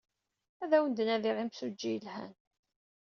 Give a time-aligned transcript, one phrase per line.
[0.63, 2.33] Ad awen-d-nadiɣ imsujji yelhan.